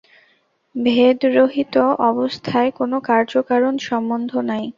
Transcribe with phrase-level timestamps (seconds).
[0.75, 1.75] ভেদ-রহিত
[2.09, 4.63] অবস্থায় কোন কার্য-কারণ-সম্বন্ধ নাই।